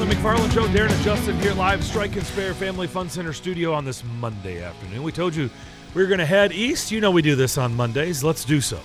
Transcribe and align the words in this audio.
on 0.00 0.06
the 0.06 0.14
McFarland 0.14 0.52
Show. 0.52 0.66
Darren 0.68 0.90
and 0.90 1.02
Justin 1.02 1.38
here 1.40 1.54
live, 1.54 1.82
Strike 1.82 2.16
and 2.16 2.26
Spare 2.26 2.52
Family 2.52 2.86
Fun 2.86 3.08
Center 3.08 3.32
studio 3.32 3.72
on 3.72 3.86
this 3.86 4.04
Monday 4.20 4.62
afternoon. 4.62 5.02
We 5.02 5.10
told 5.10 5.34
you 5.34 5.48
we 5.94 6.02
were 6.02 6.08
going 6.08 6.18
to 6.18 6.26
head 6.26 6.52
east. 6.52 6.92
You 6.92 7.00
know 7.00 7.10
we 7.10 7.22
do 7.22 7.34
this 7.34 7.56
on 7.56 7.74
Mondays. 7.74 8.22
Let's 8.22 8.44
do 8.44 8.60
so. 8.60 8.78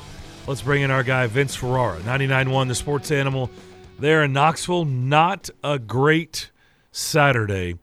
Let's 0.47 0.62
bring 0.62 0.84
in 0.84 0.92
our 0.92 1.04
guy, 1.04 1.28
Vince 1.28 1.54
Ferrara, 1.54 2.00
99.1 2.02 2.68
The 2.70 2.76
Sports 2.76 3.12
Animal 3.12 3.50
there 4.00 4.24
in 4.24 4.32
Knoxville. 4.32 4.86
Not 4.86 5.50
a 5.63 5.78
great 5.78 6.50
Saturday 6.94 7.78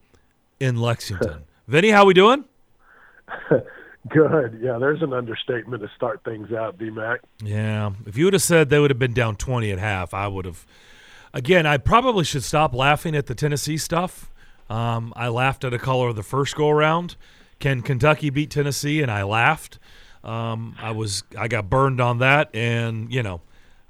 in 0.59 0.77
Lexington. 0.77 1.43
Vinny, 1.67 1.89
how 1.89 2.05
we 2.05 2.15
doing? 2.15 2.45
Good. 4.09 4.59
Yeah, 4.59 4.79
there's 4.79 5.03
an 5.03 5.13
understatement 5.13 5.83
to 5.83 5.89
start 5.95 6.23
things 6.23 6.51
out, 6.51 6.79
D 6.79 6.89
Mac. 6.89 7.21
Yeah. 7.43 7.91
If 8.07 8.17
you 8.17 8.25
would 8.25 8.33
have 8.33 8.41
said 8.41 8.69
they 8.69 8.79
would 8.79 8.89
have 8.89 8.99
been 8.99 9.13
down 9.13 9.35
20 9.35 9.69
at 9.71 9.77
half, 9.77 10.15
I 10.15 10.27
would 10.27 10.45
have– 10.45 10.65
again, 11.33 11.65
I 11.65 11.77
probably 11.77 12.23
should 12.23 12.43
stop 12.43 12.73
laughing 12.73 13.15
at 13.15 13.27
the 13.27 13.35
Tennessee 13.35 13.77
stuff. 13.77 14.31
Um, 14.69 15.13
I 15.15 15.29
laughed 15.29 15.63
at 15.63 15.73
a 15.73 15.79
color 15.79 16.09
of 16.09 16.15
the 16.15 16.23
first 16.23 16.55
go 16.55 16.69
around. 16.69 17.15
Can 17.59 17.81
Kentucky 17.81 18.29
beat 18.29 18.51
Tennessee? 18.51 19.01
And 19.01 19.11
I 19.11 19.23
laughed. 19.23 19.79
Um, 20.23 20.75
I 20.79 20.91
was 20.91 21.23
I 21.37 21.47
got 21.47 21.69
burned 21.69 22.01
on 22.01 22.19
that, 22.19 22.53
and 22.53 23.11
you 23.13 23.23
know, 23.23 23.41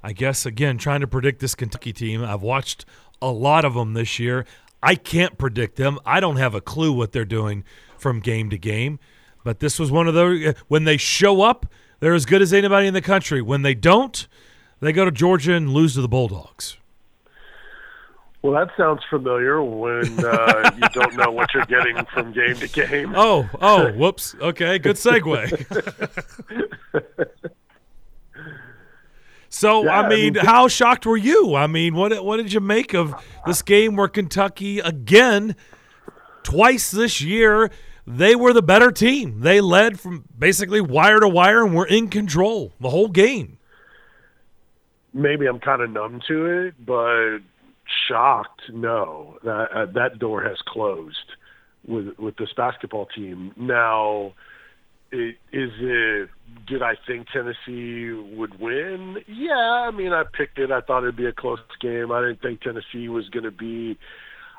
I 0.02 0.12
guess 0.12 0.46
again 0.46 0.78
trying 0.78 1.00
to 1.00 1.06
predict 1.06 1.40
this 1.40 1.54
Kentucky 1.54 1.92
team. 1.92 2.24
I've 2.24 2.42
watched 2.42 2.84
a 3.20 3.30
lot 3.30 3.64
of 3.64 3.74
them 3.74 3.94
this 3.94 4.18
year. 4.18 4.46
I 4.82 4.94
can't 4.94 5.36
predict 5.36 5.76
them. 5.76 5.98
I 6.06 6.20
don't 6.20 6.36
have 6.36 6.54
a 6.54 6.60
clue 6.60 6.92
what 6.92 7.12
they're 7.12 7.24
doing 7.24 7.64
from 7.98 8.20
game 8.20 8.48
to 8.50 8.58
game. 8.58 8.98
But 9.44 9.60
this 9.60 9.78
was 9.78 9.90
one 9.90 10.06
of 10.06 10.14
those 10.14 10.54
when 10.68 10.84
they 10.84 10.96
show 10.96 11.42
up, 11.42 11.66
they're 11.98 12.14
as 12.14 12.26
good 12.26 12.42
as 12.42 12.52
anybody 12.52 12.86
in 12.86 12.94
the 12.94 13.02
country. 13.02 13.42
When 13.42 13.62
they 13.62 13.74
don't, 13.74 14.26
they 14.80 14.92
go 14.92 15.04
to 15.04 15.10
Georgia 15.10 15.54
and 15.54 15.70
lose 15.70 15.94
to 15.94 16.00
the 16.00 16.08
Bulldogs. 16.08 16.76
Well, 18.42 18.54
that 18.54 18.74
sounds 18.74 19.02
familiar 19.10 19.62
when 19.62 20.24
uh, 20.24 20.70
you 20.74 20.88
don't 20.94 21.14
know 21.14 21.30
what 21.30 21.52
you're 21.52 21.66
getting 21.66 22.02
from 22.06 22.32
game 22.32 22.54
to 22.54 22.68
game. 22.68 23.12
Oh, 23.14 23.48
oh, 23.60 23.92
whoops. 23.92 24.34
Okay, 24.40 24.78
good 24.78 24.96
segue. 24.96 25.46
so, 29.50 29.84
yeah, 29.84 30.00
I, 30.00 30.08
mean, 30.08 30.38
I 30.38 30.40
mean, 30.40 30.46
how 30.46 30.68
shocked 30.68 31.04
were 31.04 31.18
you? 31.18 31.54
I 31.54 31.66
mean, 31.66 31.94
what 31.94 32.24
what 32.24 32.38
did 32.38 32.50
you 32.50 32.60
make 32.60 32.94
of 32.94 33.14
this 33.44 33.60
game 33.60 33.94
where 33.94 34.08
Kentucky 34.08 34.78
again, 34.78 35.54
twice 36.42 36.90
this 36.90 37.20
year, 37.20 37.70
they 38.06 38.34
were 38.34 38.54
the 38.54 38.62
better 38.62 38.90
team. 38.90 39.40
They 39.40 39.60
led 39.60 40.00
from 40.00 40.24
basically 40.38 40.80
wire 40.80 41.20
to 41.20 41.28
wire 41.28 41.62
and 41.62 41.74
were 41.74 41.86
in 41.86 42.08
control 42.08 42.72
the 42.80 42.88
whole 42.88 43.08
game. 43.08 43.58
Maybe 45.12 45.46
I'm 45.46 45.58
kind 45.58 45.82
of 45.82 45.90
numb 45.90 46.22
to 46.28 46.46
it, 46.46 46.74
but 46.86 47.40
shocked. 48.08 48.62
No, 48.72 49.38
that 49.44 49.68
uh, 49.74 49.86
that 49.94 50.18
door 50.18 50.42
has 50.42 50.58
closed 50.66 51.16
with 51.86 52.18
with 52.18 52.36
this 52.36 52.50
basketball 52.56 53.06
team. 53.06 53.52
Now, 53.56 54.32
it, 55.12 55.36
is 55.52 55.70
it? 55.80 56.28
Did 56.66 56.82
I 56.82 56.94
think 57.06 57.28
Tennessee 57.32 58.12
would 58.12 58.60
win? 58.60 59.18
Yeah, 59.26 59.54
I 59.54 59.90
mean, 59.90 60.12
I 60.12 60.24
picked 60.24 60.58
it. 60.58 60.70
I 60.70 60.80
thought 60.80 61.02
it'd 61.02 61.16
be 61.16 61.26
a 61.26 61.32
close 61.32 61.58
game. 61.80 62.12
I 62.12 62.20
didn't 62.20 62.42
think 62.42 62.60
Tennessee 62.60 63.08
was 63.08 63.28
going 63.28 63.44
to 63.44 63.50
be, 63.50 63.98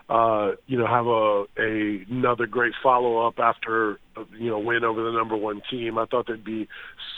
uh, 0.10 0.52
you 0.68 0.78
know, 0.78 0.88
have 0.88 1.08
a, 1.08 1.46
a 1.62 2.06
another 2.10 2.48
great 2.48 2.74
follow 2.82 3.26
up 3.26 3.40
after 3.40 4.00
you 4.38 4.50
know 4.50 4.60
win 4.60 4.84
over 4.84 5.04
the 5.04 5.12
number 5.12 5.36
one 5.36 5.62
team. 5.70 5.98
I 5.98 6.06
thought 6.06 6.28
there'd 6.28 6.44
be 6.44 6.68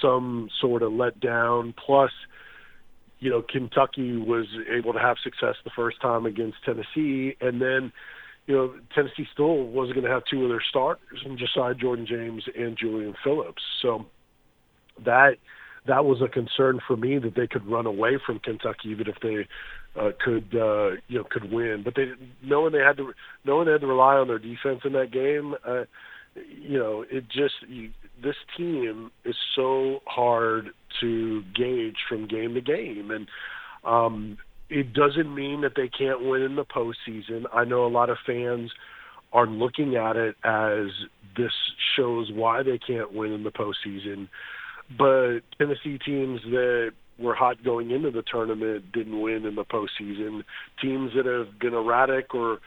some 0.02 0.50
sort 0.60 0.84
of 0.84 0.92
letdown. 0.92 1.76
Plus 1.76 2.12
you 3.24 3.30
know, 3.30 3.42
Kentucky 3.42 4.18
was 4.18 4.48
able 4.70 4.92
to 4.92 5.00
have 5.00 5.16
success 5.24 5.56
the 5.64 5.72
first 5.74 6.02
time 6.02 6.26
against 6.26 6.58
Tennessee, 6.66 7.38
and 7.40 7.62
then, 7.62 7.94
you 8.48 8.54
know, 8.54 8.74
Tennessee 8.94 9.26
still 9.32 9.64
wasn't 9.64 9.96
going 9.96 10.06
to 10.06 10.12
have 10.12 10.24
two 10.30 10.44
of 10.44 10.50
their 10.50 10.62
starters, 10.70 11.22
and 11.24 11.40
Josiah 11.40 11.74
Jordan 11.74 12.06
James 12.06 12.44
and 12.54 12.78
Julian 12.78 13.16
Phillips. 13.24 13.62
So 13.82 14.06
that 15.06 15.36
that 15.88 16.04
was 16.04 16.22
a 16.22 16.28
concern 16.28 16.82
for 16.86 16.98
me 16.98 17.18
that 17.18 17.34
they 17.36 17.48
could 17.48 17.66
run 17.66 17.86
away 17.86 18.20
from 18.26 18.40
Kentucky 18.40 18.90
even 18.90 19.08
if 19.08 19.16
they 19.22 19.48
uh, 19.98 20.12
could 20.20 20.54
uh, 20.54 21.00
you 21.08 21.20
know 21.20 21.24
could 21.24 21.50
win. 21.50 21.82
But 21.86 21.96
they 21.96 22.12
knowing 22.44 22.74
they 22.74 22.80
had 22.80 22.98
to 22.98 23.14
knowing 23.46 23.68
they 23.68 23.72
had 23.72 23.82
to 23.82 23.88
rely 23.88 24.16
on 24.16 24.28
their 24.28 24.38
defense 24.40 24.82
in 24.84 24.92
that 24.94 25.12
game, 25.14 25.56
uh, 25.66 25.86
you 26.36 26.78
know, 26.78 27.06
it 27.10 27.30
just 27.30 27.56
you, 27.70 27.92
this 28.22 28.36
team 28.58 29.12
is 29.24 29.36
so 29.56 30.02
hard 30.06 30.72
to 31.02 31.44
gauge 31.56 31.98
from 32.08 32.28
game 32.28 32.54
to 32.54 32.62
game, 32.62 33.12
and 33.12 33.28
um, 33.84 34.38
it 34.70 34.94
doesn't 34.94 35.34
mean 35.34 35.62
that 35.62 35.74
they 35.76 35.90
can't 35.90 36.26
win 36.26 36.42
in 36.42 36.56
the 36.56 36.66
postseason. 36.66 37.44
I 37.54 37.64
know 37.66 37.86
a 37.86 37.88
lot 37.88 38.10
of 38.10 38.18
fans 38.26 38.72
are 39.32 39.48
looking 39.48 39.96
at 39.96 40.16
it 40.16 40.36
as 40.44 40.88
this 41.36 41.52
shows 41.96 42.32
why 42.32 42.64
they 42.64 42.78
can't 42.78 43.14
win 43.14 43.32
in 43.32 43.44
the 43.44 43.52
postseason, 43.52 44.30
but 44.98 45.40
Tennessee 45.58 45.98
teams 46.06 46.42
that 46.52 46.92
were 47.20 47.36
hot 47.36 47.64
going 47.64 47.92
into 47.92 48.12
the 48.12 48.24
tournament 48.24 48.92
didn't 48.92 49.20
win 49.20 49.46
in 49.46 49.56
the 49.56 49.66
postseason. 49.66 50.44
Teams 50.82 51.12
that 51.16 51.26
have 51.26 51.60
been 51.60 51.74
erratic 51.74 52.34
or 52.34 52.60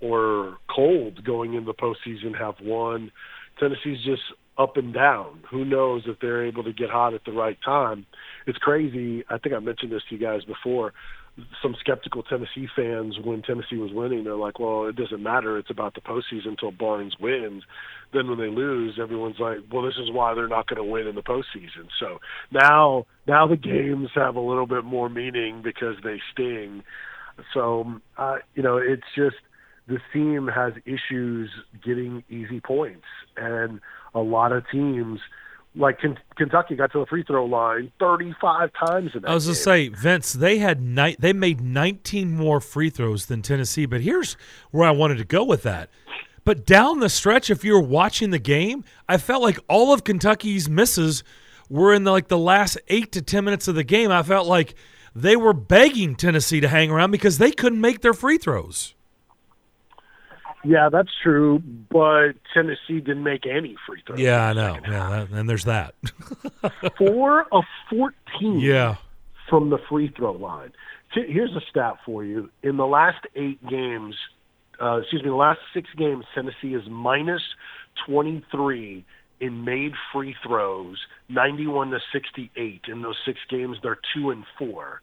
or 0.00 0.58
cold 0.74 1.24
going 1.24 1.54
in 1.54 1.64
the 1.64 1.72
postseason 1.72 2.38
have 2.38 2.54
won. 2.62 3.10
Tennessee's 3.58 4.04
just 4.04 4.22
up 4.58 4.76
and 4.76 4.92
down. 4.92 5.40
Who 5.50 5.64
knows 5.64 6.02
if 6.06 6.18
they're 6.20 6.46
able 6.46 6.64
to 6.64 6.72
get 6.72 6.90
hot 6.90 7.14
at 7.14 7.24
the 7.24 7.32
right 7.32 7.58
time? 7.64 8.06
It's 8.46 8.58
crazy. 8.58 9.24
I 9.28 9.38
think 9.38 9.54
I 9.54 9.58
mentioned 9.58 9.92
this 9.92 10.02
to 10.08 10.16
you 10.16 10.20
guys 10.20 10.44
before. 10.44 10.92
Some 11.62 11.76
skeptical 11.78 12.22
Tennessee 12.22 12.66
fans, 12.74 13.16
when 13.22 13.42
Tennessee 13.42 13.76
was 13.76 13.92
winning, 13.92 14.24
they're 14.24 14.36
like, 14.36 14.58
"Well, 14.58 14.86
it 14.86 14.96
doesn't 14.96 15.22
matter. 15.22 15.58
It's 15.58 15.68
about 15.68 15.94
the 15.94 16.00
postseason 16.00 16.48
until 16.48 16.70
Barnes 16.70 17.14
wins." 17.20 17.62
Then 18.14 18.30
when 18.30 18.38
they 18.38 18.48
lose, 18.48 18.98
everyone's 18.98 19.38
like, 19.38 19.58
"Well, 19.70 19.82
this 19.82 19.98
is 19.98 20.10
why 20.10 20.32
they're 20.32 20.48
not 20.48 20.66
going 20.66 20.78
to 20.78 20.84
win 20.84 21.06
in 21.06 21.14
the 21.14 21.22
postseason." 21.22 21.88
So 22.00 22.20
now, 22.50 23.04
now 23.26 23.46
the 23.46 23.56
games 23.56 24.08
have 24.14 24.36
a 24.36 24.40
little 24.40 24.66
bit 24.66 24.84
more 24.84 25.10
meaning 25.10 25.60
because 25.62 25.96
they 26.02 26.22
sting. 26.32 26.82
So, 27.52 28.00
uh, 28.16 28.36
you 28.54 28.62
know, 28.62 28.78
it's 28.78 29.02
just 29.14 29.36
the 29.88 29.98
team 30.12 30.48
has 30.48 30.72
issues 30.84 31.50
getting 31.84 32.24
easy 32.30 32.60
points, 32.60 33.06
and 33.36 33.80
a 34.14 34.20
lot 34.20 34.52
of 34.52 34.64
teams 34.70 35.20
like 35.76 35.98
Kentucky 36.36 36.74
got 36.74 36.92
to 36.92 37.00
the 37.00 37.06
free 37.06 37.22
throw 37.22 37.44
line 37.44 37.92
35 38.00 38.70
times 38.72 39.10
in 39.14 39.22
that 39.22 39.30
I 39.30 39.34
was 39.34 39.44
going 39.44 39.54
to 39.54 39.60
say, 39.60 39.88
Vince, 39.88 40.32
they 40.32 40.58
had 40.58 40.80
ni- 40.80 41.16
they 41.18 41.32
made 41.32 41.60
19 41.60 42.34
more 42.34 42.60
free 42.60 42.90
throws 42.90 43.26
than 43.26 43.42
Tennessee, 43.42 43.86
but 43.86 44.00
here's 44.00 44.36
where 44.70 44.88
I 44.88 44.92
wanted 44.92 45.18
to 45.18 45.24
go 45.24 45.44
with 45.44 45.62
that. 45.64 45.90
But 46.44 46.64
down 46.64 47.00
the 47.00 47.08
stretch, 47.08 47.50
if 47.50 47.64
you're 47.64 47.80
watching 47.80 48.30
the 48.30 48.38
game, 48.38 48.84
I 49.08 49.18
felt 49.18 49.42
like 49.42 49.58
all 49.68 49.92
of 49.92 50.04
Kentucky's 50.04 50.68
misses 50.70 51.24
were 51.68 51.92
in 51.92 52.04
the, 52.04 52.12
like 52.12 52.28
the 52.28 52.38
last 52.38 52.78
eight 52.88 53.12
to 53.12 53.22
10 53.22 53.44
minutes 53.44 53.68
of 53.68 53.74
the 53.74 53.84
game. 53.84 54.10
I 54.10 54.22
felt 54.22 54.46
like 54.46 54.74
they 55.14 55.34
were 55.34 55.52
begging 55.52 56.14
Tennessee 56.14 56.60
to 56.60 56.68
hang 56.68 56.90
around 56.90 57.10
because 57.10 57.38
they 57.38 57.50
couldn't 57.50 57.80
make 57.80 58.00
their 58.00 58.14
free 58.14 58.38
throws. 58.38 58.94
Yeah, 60.66 60.88
that's 60.90 61.10
true, 61.22 61.60
but 61.90 62.32
Tennessee 62.52 63.00
didn't 63.00 63.22
make 63.22 63.46
any 63.46 63.76
free 63.86 64.02
throws. 64.04 64.18
Yeah, 64.18 64.48
I 64.48 64.52
know. 64.52 64.78
Yeah, 64.82 65.10
that, 65.10 65.28
and 65.30 65.48
there's 65.48 65.64
that. 65.64 65.94
Four 66.98 67.46
of 67.52 67.64
14 67.90 68.58
yeah. 68.58 68.96
from 69.48 69.70
the 69.70 69.78
free 69.88 70.12
throw 70.16 70.32
line. 70.32 70.72
Here's 71.14 71.52
a 71.52 71.60
stat 71.70 71.98
for 72.04 72.24
you. 72.24 72.50
In 72.62 72.76
the 72.76 72.86
last 72.86 73.26
eight 73.36 73.64
games, 73.66 74.16
uh, 74.82 74.98
excuse 74.98 75.22
me, 75.22 75.28
the 75.28 75.36
last 75.36 75.60
six 75.72 75.88
games, 75.96 76.24
Tennessee 76.34 76.74
is 76.74 76.82
minus 76.90 77.42
23 78.06 79.04
in 79.38 79.64
made 79.64 79.92
free 80.12 80.34
throws, 80.44 80.98
91 81.28 81.90
to 81.90 82.00
68. 82.12 82.82
In 82.88 83.02
those 83.02 83.16
six 83.24 83.38
games, 83.48 83.76
they're 83.82 83.98
two 84.14 84.30
and 84.30 84.44
four. 84.58 85.00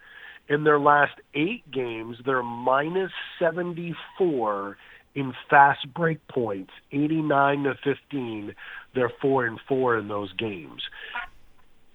In 0.49 0.65
their 0.65 0.79
last 0.79 1.13
eight 1.33 1.69
games, 1.71 2.17
they're 2.25 2.43
minus 2.43 3.11
74 3.39 4.77
in 5.15 5.33
fast 5.49 5.91
break 5.93 6.25
points, 6.27 6.71
89 6.91 7.63
to 7.63 7.73
15. 7.83 8.55
They're 8.95 9.11
four 9.21 9.45
and 9.45 9.59
four 9.67 9.97
in 9.97 10.07
those 10.07 10.33
games. 10.33 10.81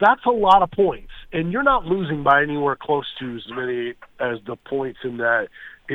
That's 0.00 0.24
a 0.26 0.30
lot 0.30 0.62
of 0.62 0.70
points, 0.70 1.10
and 1.32 1.50
you're 1.50 1.64
not 1.64 1.84
losing 1.84 2.22
by 2.22 2.42
anywhere 2.42 2.76
close 2.80 3.06
to 3.18 3.34
as 3.34 3.42
many 3.50 3.94
as 4.20 4.38
the 4.46 4.54
points 4.54 5.00
in 5.02 5.16
that 5.16 5.48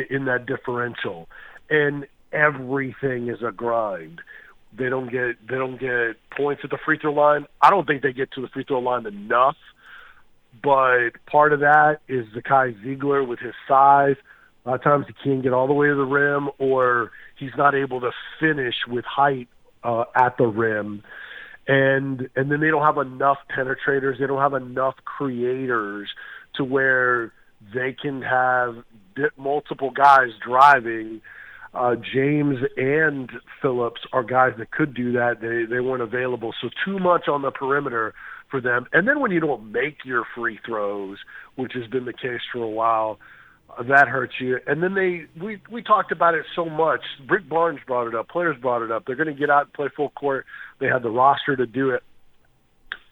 in 0.10 0.26
that 0.26 0.46
differential. 0.46 1.30
And 1.70 2.06
everything 2.34 3.30
is 3.30 3.42
a 3.42 3.54
grind. 3.54 4.20
They 4.78 4.90
don't 4.90 5.10
get 5.10 5.48
they 5.48 5.56
don't 5.56 5.80
get 5.80 6.18
points 6.36 6.64
at 6.66 6.70
the 6.70 6.78
free 6.84 7.00
throw 7.00 7.14
line. 7.14 7.46
I 7.62 7.70
don't 7.70 7.88
think 7.88 8.02
they 8.02 8.12
get 8.12 8.32
to 8.34 8.42
the 8.42 8.50
free 8.50 8.66
throw 8.66 8.80
line 8.80 9.06
enough. 9.06 9.56
But 10.62 11.12
part 11.26 11.54
of 11.54 11.62
that 11.62 12.00
is 12.10 12.26
Zakai 12.36 12.76
Zeigler 12.84 13.26
with 13.26 13.40
his 13.40 13.54
size 13.68 14.18
a 14.66 14.70
lot 14.70 14.76
of 14.76 14.84
times 14.84 15.06
he 15.08 15.14
can't 15.24 15.44
get 15.44 15.54
all 15.54 15.68
the 15.68 15.74
way 15.74 15.88
to 15.88 15.96
the 15.96 16.04
rim, 16.04 16.50
or 16.58 17.12
he's 17.38 17.52
not 17.58 17.76
able 17.76 18.02
to 18.02 18.12
finish 18.40 18.76
with 18.88 19.06
height 19.06 19.50
uh, 19.84 20.06
at 20.16 20.38
the 20.38 20.48
rim. 20.48 21.04
And 21.68 22.30
and 22.36 22.52
then 22.52 22.60
they 22.60 22.70
don't 22.70 22.84
have 22.84 22.98
enough 22.98 23.38
penetrators. 23.56 24.20
They 24.20 24.28
don't 24.28 24.42
have 24.42 24.54
enough 24.54 24.96
creators 25.06 26.10
to 26.56 26.64
where 26.64 27.32
they 27.74 27.96
can 28.00 28.22
have 28.22 28.84
multiple 29.38 29.92
guys 29.92 30.30
driving 30.46 31.22
uh, 31.74 31.96
James 31.96 32.58
and 32.78 33.32
Phillips 33.62 34.02
are 34.12 34.24
guys 34.24 34.54
that 34.60 34.72
could 34.72 34.94
do 34.94 35.14
that. 35.14 35.42
They 35.42 35.66
they 35.66 35.80
weren't 35.80 36.04
available, 36.04 36.54
so 36.62 36.70
too 36.86 37.00
much 37.00 37.28
on 37.28 37.42
the 37.42 37.52
perimeter 37.52 38.14
for 38.52 38.62
them. 38.62 38.86
And 38.94 39.08
then 39.08 39.20
when 39.20 39.32
you 39.32 39.40
don't 39.40 39.72
make 39.72 40.06
your 40.06 40.24
free 40.36 40.60
throws, 40.66 41.18
which 41.56 41.74
has 41.74 41.88
been 41.88 42.06
the 42.06 42.14
case 42.14 42.42
for 42.52 42.60
a 42.60 42.70
while, 42.70 43.18
that 43.88 44.08
hurts 44.08 44.34
you. 44.40 44.60
And 44.68 44.82
then 44.82 44.94
they 44.94 45.26
we 45.42 45.62
we 45.72 45.82
talked 45.84 46.12
about 46.12 46.36
it 46.36 46.46
so 46.56 46.66
much. 46.66 47.02
Rick 47.30 47.50
Barnes 47.50 47.80
brought 47.86 48.08
it 48.08 48.16
up. 48.16 48.30
Players 48.30 48.58
brought 48.62 48.82
it 48.82 48.92
up. 48.92 49.04
They're 49.06 49.16
going 49.16 49.34
to 49.34 49.40
get 49.40 49.50
out 49.50 49.66
and 49.66 49.74
play 49.74 49.88
full 49.96 50.10
court. 50.10 50.46
They 50.80 50.88
had 50.88 51.04
the 51.04 51.10
roster 51.10 51.56
to 51.56 51.66
do 51.66 51.92
it, 51.92 52.04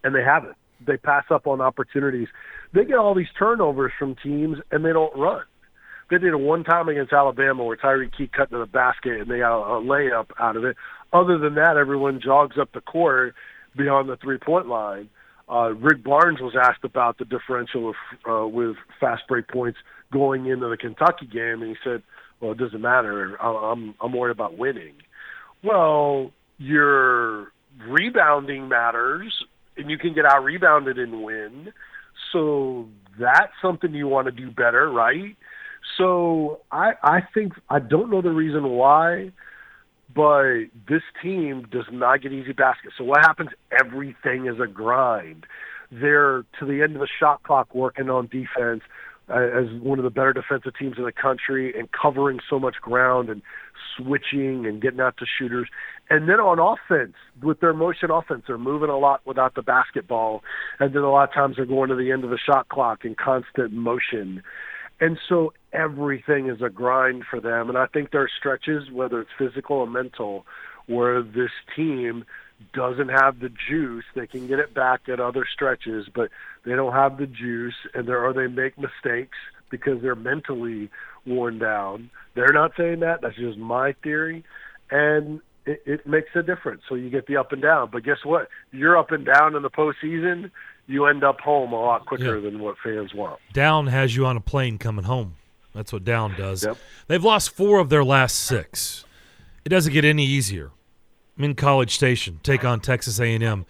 and 0.04 0.14
they 0.16 0.24
haven't. 0.24 0.56
They 0.86 0.98
pass 0.98 1.26
up 1.30 1.48
on 1.48 1.62
opportunities. 1.62 2.28
They 2.74 2.86
get 2.86 2.98
all 2.98 3.14
these 3.14 3.28
turnovers 3.38 3.92
from 3.98 4.16
teams, 4.24 4.58
and 4.72 4.84
they 4.84 4.94
don't 4.94 5.16
run. 5.18 5.44
They 6.10 6.18
did 6.18 6.34
it 6.34 6.40
one 6.40 6.66
time 6.66 6.90
against 6.90 7.14
Alabama 7.14 7.64
where 7.64 7.78
Tyreke 7.78 8.18
Key 8.18 8.30
cut 8.36 8.52
to 8.52 8.58
the 8.58 8.66
basket 8.66 9.22
and 9.22 9.32
they 9.32 9.40
got 9.40 9.78
a 9.78 9.80
layup 9.80 10.28
out 10.38 10.58
of 10.58 10.66
it. 10.66 10.76
Other 11.14 11.38
than 11.38 11.56
that, 11.56 11.78
everyone 11.78 12.20
jogs 12.22 12.58
up 12.60 12.70
the 12.74 12.82
court 12.82 13.34
beyond 13.78 14.10
the 14.10 14.18
three 14.18 14.38
point 14.38 14.68
line. 14.68 15.10
Uh, 15.52 15.74
Rick 15.74 16.04
Barnes 16.04 16.40
was 16.40 16.54
asked 16.56 16.86
about 16.86 17.18
the 17.18 17.26
differential 17.26 17.90
of, 17.90 17.96
uh, 18.30 18.48
with 18.48 18.78
fast 19.00 19.24
break 19.28 19.48
points 19.50 19.80
going 20.12 20.46
into 20.46 20.70
the 20.70 20.78
Kentucky 20.78 21.26
game, 21.26 21.62
and 21.62 21.72
he 21.72 21.76
said, 21.84 22.02
"Well, 22.40 22.54
it 22.54 22.58
doesn't 22.58 22.82
matter. 22.82 23.36
I'm 23.36 23.96
I'm 24.00 24.14
worried 24.14 24.32
about 24.32 24.58
winning." 24.58 24.94
Well, 25.62 26.32
your 26.58 27.52
rebounding 27.88 28.70
matters, 28.70 29.44
and 29.78 29.90
you 29.90 29.98
can 29.98 30.14
get 30.14 30.26
out 30.26 30.44
rebounded 30.44 30.98
and 30.98 31.24
win. 31.24 31.74
So 32.32 32.88
that's 33.20 33.52
something 33.62 33.94
you 33.94 34.08
want 34.08 34.28
to 34.28 34.32
do 34.32 34.50
better, 34.52 34.90
right? 34.90 35.36
So 35.98 36.62
I 36.72 36.94
I 37.04 37.22
think 37.34 37.54
I 37.70 37.80
don't 37.80 38.10
know 38.10 38.22
the 38.22 38.32
reason 38.32 38.70
why, 38.70 39.32
but 40.14 40.66
this 40.88 41.04
team 41.22 41.68
does 41.72 41.86
not 41.92 42.22
get 42.22 42.32
easy 42.32 42.54
baskets. 42.54 42.96
So 42.98 43.04
what 43.04 43.20
happens? 43.22 43.50
Everything 43.72 44.48
is 44.48 44.60
a 44.60 44.68
grind. 44.68 45.46
They're 45.92 46.44
to 46.60 46.66
the 46.66 46.82
end 46.82 46.96
of 46.96 47.02
the 47.02 47.08
shot 47.20 47.44
clock 47.44 47.74
working 47.76 48.10
on 48.10 48.28
defense 48.28 48.82
uh, 49.30 49.40
as 49.40 49.66
one 49.82 50.00
of 50.00 50.04
the 50.04 50.10
better 50.10 50.34
defensive 50.34 50.74
teams 50.78 50.96
in 50.98 51.04
the 51.04 51.12
country 51.12 51.74
and 51.78 51.90
covering 51.92 52.40
so 52.50 52.60
much 52.60 52.76
ground 52.82 53.30
and 53.30 53.42
switching 53.98 54.66
and 54.66 54.82
getting 54.82 55.00
out 55.00 55.18
to 55.18 55.26
shooters. 55.26 55.68
And 56.10 56.28
then 56.28 56.40
on 56.40 56.60
offense, 56.60 57.16
with 57.42 57.60
their 57.60 57.74
motion 57.74 58.12
offense, 58.12 58.44
they're 58.48 58.58
moving 58.58 58.90
a 58.90 58.98
lot 58.98 59.22
without 59.26 59.56
the 59.56 59.62
basketball. 59.62 60.44
And 60.80 60.94
then 60.94 61.04
a 61.04 61.12
lot 61.12 61.30
of 61.30 61.34
times 61.34 61.56
they're 61.56 61.66
going 61.66 61.90
to 61.90 61.96
the 61.96 62.12
end 62.12 62.24
of 62.24 62.30
the 62.30 62.38
shot 62.38 62.70
clock 62.70 63.06
in 63.06 63.16
constant 63.16 63.72
motion. 63.74 64.44
And 65.02 65.18
so 65.28 65.52
everything 65.74 66.48
is 66.48 66.62
a 66.62 66.70
grind 66.70 67.24
for 67.30 67.42
them. 67.42 67.70
And 67.70 67.78
I 67.78 67.88
think 67.88 68.12
there 68.12 68.22
are 68.22 68.30
stretches, 68.40 68.92
whether 68.92 69.20
it's 69.20 69.32
physical 69.38 69.78
or 69.78 69.88
mental, 69.88 70.46
where 70.86 71.24
this 71.24 71.50
team 71.76 72.24
doesn't 72.74 73.10
have 73.10 73.40
the 73.40 73.50
juice. 73.50 74.06
They 74.16 74.28
can 74.28 74.48
get 74.48 74.60
it 74.60 74.76
back 74.76 75.10
at 75.10 75.20
other 75.20 75.46
stretches, 75.52 76.08
but 76.14 76.30
they 76.64 76.74
don't 76.74 76.94
have 76.94 77.18
the 77.18 77.26
juice, 77.26 77.74
and 77.96 78.08
there 78.08 78.24
or 78.24 78.32
they 78.34 78.46
make 78.46 78.78
mistakes 78.78 79.38
because 79.72 80.02
they're 80.04 80.16
mentally 80.16 80.92
worn 81.26 81.58
down. 81.58 82.12
They're 82.36 82.54
not 82.54 82.74
saying 82.78 83.00
that. 83.00 83.22
That's 83.22 83.36
just 83.36 83.58
my 83.58 83.94
theory, 84.04 84.44
and 84.92 85.42
it, 85.66 85.82
it 85.86 86.08
makes 86.08 86.30
a 86.36 86.44
difference. 86.44 86.84
So 86.88 86.94
you 86.96 87.10
get 87.10 87.26
the 87.26 87.38
up 87.38 87.52
and 87.52 87.62
down. 87.62 87.90
But 87.92 88.04
guess 88.04 88.24
what? 88.24 88.50
You're 88.72 88.98
up 88.98 89.12
and 89.12 89.26
down 89.26 89.56
in 89.56 89.64
the 89.64 89.70
postseason 89.70 90.52
you 90.88 91.06
end 91.06 91.24
up 91.24 91.40
home 91.42 91.74
a 91.74 91.80
lot 91.80 92.06
quicker 92.06 92.36
yeah. 92.36 92.50
than 92.50 92.60
what 92.60 92.76
fans 92.84 93.14
want. 93.14 93.40
Down 93.54 93.88
has 93.88 94.16
you 94.16 94.26
on 94.26 94.38
a 94.38 94.42
plane 94.42 94.78
coming 94.78 95.06
home. 95.06 95.36
That's 95.74 95.94
what 95.94 96.04
down 96.04 96.36
does. 96.36 96.64
Yep. 96.64 96.78
They've 97.08 97.24
lost 97.24 97.52
four 97.52 97.80
of 97.80 97.90
their 97.90 98.04
last 98.04 98.36
six. 98.36 99.06
It 99.64 99.70
doesn't 99.70 99.94
get 99.94 100.04
any 100.04 100.26
easier. 100.26 100.72
I'm 101.38 101.46
in 101.46 101.56
College 101.56 101.94
Station. 101.94 102.40
Take 102.44 102.66
on 102.66 102.82
Texas 102.82 103.20
A&M 103.20 103.66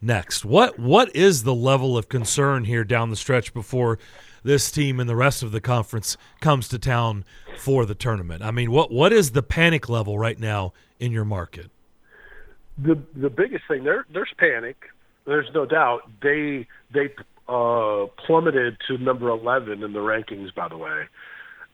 next. 0.00 0.44
What 0.44 0.78
what 0.78 1.14
is 1.14 1.42
the 1.42 1.54
level 1.54 1.96
of 1.96 2.08
concern 2.08 2.64
here 2.64 2.84
down 2.84 3.10
the 3.10 3.16
stretch 3.16 3.54
before 3.54 3.98
this 4.42 4.70
team 4.70 5.00
and 5.00 5.08
the 5.08 5.16
rest 5.16 5.42
of 5.42 5.52
the 5.52 5.60
conference 5.60 6.16
comes 6.40 6.68
to 6.68 6.78
town 6.78 7.24
for 7.56 7.86
the 7.86 7.94
tournament? 7.94 8.42
I 8.42 8.50
mean, 8.50 8.70
what 8.70 8.90
what 8.90 9.12
is 9.12 9.32
the 9.32 9.42
panic 9.42 9.88
level 9.88 10.18
right 10.18 10.38
now 10.38 10.72
in 11.00 11.12
your 11.12 11.24
market? 11.24 11.70
The 12.76 12.98
the 13.14 13.30
biggest 13.30 13.64
thing 13.66 13.84
there 13.84 14.04
there's 14.12 14.32
panic 14.36 14.76
there's 15.28 15.48
no 15.54 15.66
doubt 15.66 16.00
they 16.22 16.66
they 16.92 17.10
uh, 17.48 18.06
plummeted 18.26 18.76
to 18.88 18.98
number 18.98 19.28
11 19.28 19.82
in 19.82 19.92
the 19.92 19.98
rankings. 19.98 20.54
By 20.54 20.68
the 20.68 20.76
way, 20.76 21.04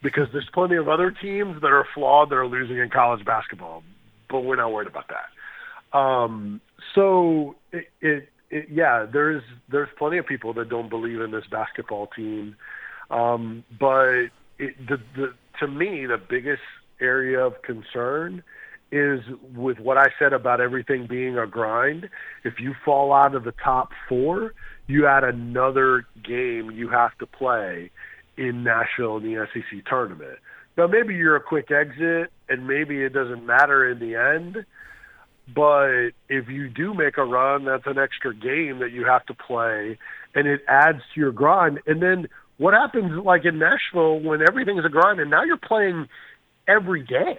because 0.03 0.29
there's 0.33 0.49
plenty 0.53 0.77
of 0.77 0.89
other 0.89 1.11
teams 1.11 1.61
that 1.63 1.69
are 1.69 1.87
flawed 1.95 2.31
that 2.31 2.37
are 2.37 2.47
losing 2.47 2.79
in 2.79 2.91
college 2.91 3.25
basketball, 3.25 3.83
but 4.29 4.41
we're 4.41 4.57
not 4.57 4.73
worried 4.73 4.89
about 4.89 5.07
that. 5.09 5.99
Um, 5.99 6.61
so 6.95 7.55
it, 7.73 7.87
it, 8.01 8.29
it, 8.51 8.69
yeah, 8.71 9.07
there's 9.11 9.43
there's 9.71 9.89
plenty 9.97 10.19
of 10.19 10.27
people 10.27 10.53
that 10.55 10.69
don't 10.69 10.91
believe 10.91 11.21
in 11.21 11.31
this 11.31 11.45
basketball 11.51 12.09
team, 12.09 12.57
um, 13.11 13.65
but 13.79 14.27
it, 14.59 14.77
the, 14.89 14.99
the 15.17 15.35
to 15.61 15.69
me 15.69 16.07
the 16.07 16.19
biggest 16.19 16.63
area 17.01 17.39
of 17.39 17.55
concern 17.63 18.43
is 18.95 19.21
with 19.57 19.81
what 19.81 19.99
I 19.99 20.07
said 20.21 20.33
about 20.33 20.61
everything 20.61 21.09
being 21.09 21.37
a 21.37 21.49
grind. 21.49 22.09
If 22.45 22.61
you 22.61 22.75
fall 22.85 23.13
out 23.13 23.35
of 23.35 23.43
the 23.43 23.53
top 23.53 23.91
four, 24.09 24.55
you 24.87 25.09
add 25.09 25.25
another 25.25 26.07
game 26.23 26.71
you 26.71 26.89
have 26.91 27.19
to 27.19 27.27
play 27.27 27.91
in 28.37 28.63
Nashville 28.63 29.17
in 29.17 29.25
the 29.25 29.49
SEC 29.53 29.85
tournament. 29.87 30.39
Now, 30.79 30.87
maybe 30.87 31.15
you're 31.15 31.35
a 31.35 31.41
quick 31.41 31.73
exit, 31.73 32.31
and 32.49 32.69
maybe 32.69 33.03
it 33.03 33.13
doesn't 33.13 33.45
matter 33.45 33.91
in 33.91 33.99
the 33.99 34.15
end. 34.15 34.65
But 35.53 36.11
if 36.29 36.49
you 36.49 36.69
do 36.69 36.95
make 36.95 37.19
a 37.19 37.25
run, 37.25 37.65
that's 37.65 37.87
an 37.87 37.99
extra 37.99 38.33
game 38.33 38.79
that 38.79 38.93
you 38.93 39.05
have 39.07 39.27
to 39.27 39.35
play, 39.35 39.99
and 40.37 40.47
it 40.47 40.63
adds 40.69 41.01
to 41.15 41.21
your 41.21 41.33
grind. 41.33 41.81
And 41.87 42.01
then 42.01 42.29
what 42.59 42.75
happens, 42.75 43.25
like 43.25 43.45
in 43.45 43.59
Nashville, 43.59 44.21
when 44.21 44.41
everything's 44.41 44.85
a 44.85 44.89
grind, 44.89 45.19
and 45.19 45.31
now 45.31 45.43
you're 45.43 45.57
playing 45.57 46.09
every 46.69 47.03
day? 47.03 47.39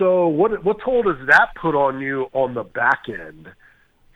So 0.00 0.26
what 0.28 0.64
what 0.64 0.78
toll 0.82 1.02
does 1.02 1.26
that 1.26 1.50
put 1.60 1.74
on 1.74 2.00
you 2.00 2.28
on 2.32 2.54
the 2.54 2.64
back 2.64 3.02
end? 3.06 3.48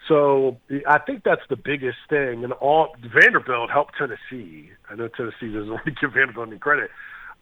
So 0.09 0.57
I 0.89 0.99
think 0.99 1.25
that's 1.25 1.43
the 1.51 1.57
biggest 1.57 1.99
thing. 2.09 2.43
And 2.43 2.55
all 2.55 2.97
Vanderbilt 3.03 3.71
helped 3.71 3.95
Tennessee. 3.99 4.71
I 4.91 4.95
know 4.95 5.09
Tennessee 5.09 5.53
doesn't 5.53 5.71
want 5.71 5.85
to 5.85 5.91
give 5.91 6.15
Vanderbilt 6.15 6.49
any 6.49 6.59
credit, 6.59 6.91